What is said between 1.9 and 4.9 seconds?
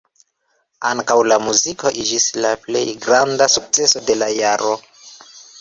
iĝis la plej granda sukceso de la jaro.